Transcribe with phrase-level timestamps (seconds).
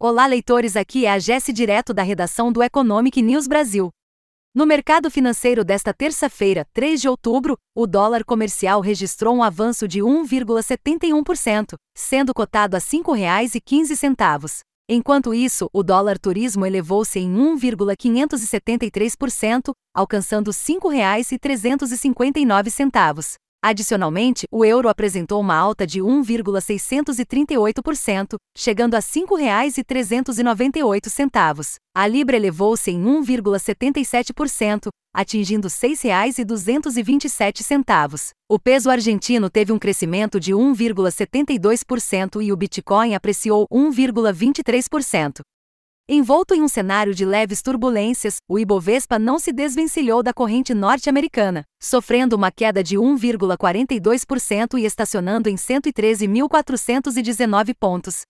[0.00, 3.90] Olá, leitores, aqui é a Jesse direto da redação do Economic News Brasil.
[4.54, 9.98] No mercado financeiro desta terça-feira, 3 de outubro, o dólar comercial registrou um avanço de
[9.98, 14.60] 1,71%, sendo cotado a R$ 5,15.
[14.88, 23.36] Enquanto isso, o dólar turismo elevou-se em 1,573%, alcançando R$ 5,359.
[23.60, 31.74] Adicionalmente, o euro apresentou uma alta de 1,638%, chegando a R$ 5,398.
[31.92, 38.30] A libra elevou-se em 1,77%, atingindo R$ 6,227.
[38.48, 45.40] O peso argentino teve um crescimento de 1,72% e o Bitcoin apreciou 1,23%.
[46.10, 51.64] Envolto em um cenário de leves turbulências, o Ibovespa não se desvencilhou da corrente norte-americana,
[51.78, 58.22] sofrendo uma queda de 1,42% e estacionando em 113.419 pontos.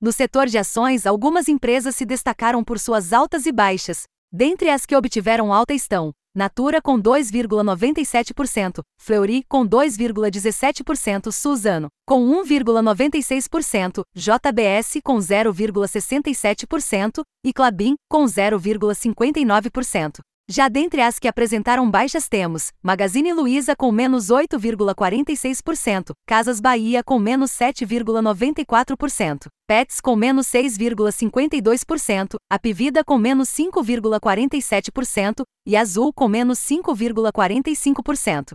[0.00, 4.04] No setor de ações, algumas empresas se destacaram por suas altas e baixas.
[4.32, 14.02] Dentre as que obtiveram alta estão Natura com 2,97%, Fleury com 2,17%, Suzano com 1,96%,
[14.14, 20.20] JBS com 0,67% e Clabin com 0,59%.
[20.50, 27.18] Já dentre as que apresentaram baixas temos Magazine Luiza com menos 8,46%, Casas Bahia com
[27.18, 38.52] menos 7,94%, Pets com menos 6,52%, Apivida com menos 5,47% e Azul com menos 5,45%.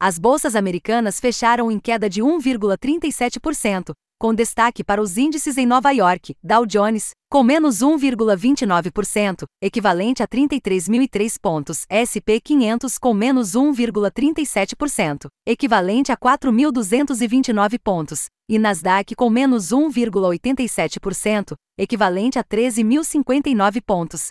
[0.00, 5.90] As bolsas americanas fecharam em queda de 1,37%, com destaque para os índices em Nova
[5.90, 15.26] York, Dow Jones, com menos 1,29%, equivalente a 33.003 pontos, SP 500 com menos 1,37%,
[15.46, 24.30] equivalente a 4.229 pontos, e Nasdaq com menos 1,87%, equivalente a 13.059 pontos.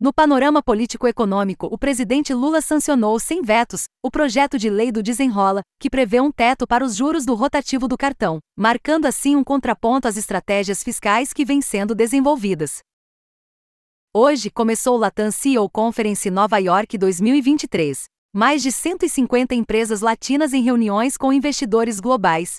[0.00, 5.60] No panorama político-econômico, o presidente Lula sancionou sem vetos o projeto de lei do Desenrola,
[5.80, 10.06] que prevê um teto para os juros do rotativo do cartão, marcando assim um contraponto
[10.06, 12.78] às estratégias fiscais que vêm sendo desenvolvidas.
[14.14, 18.04] Hoje começou o Latam CEO Conference Nova York 2023.
[18.32, 22.58] Mais de 150 empresas latinas em reuniões com investidores globais,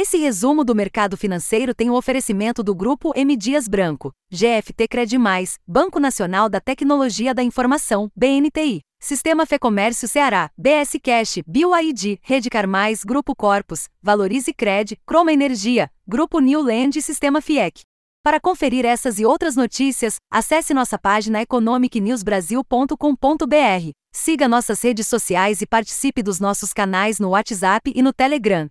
[0.00, 3.36] esse resumo do mercado financeiro tem o oferecimento do Grupo M.
[3.36, 11.00] Dias Branco, GFT Credimais, Banco Nacional da Tecnologia da Informação, BNTI, Sistema Fecomércio Ceará, BS
[11.02, 17.40] Cash, BioID, Rede Carmais, Grupo Corpus, Valorize Cred, Croma Energia, Grupo New Land e Sistema
[17.40, 17.80] FIEC.
[18.22, 23.90] Para conferir essas e outras notícias, acesse nossa página economicnewsbrasil.com.br.
[24.12, 28.68] Siga nossas redes sociais e participe dos nossos canais no WhatsApp e no Telegram.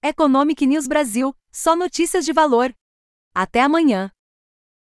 [0.00, 2.72] Economic News Brasil, só notícias de valor.
[3.34, 4.12] Até amanhã.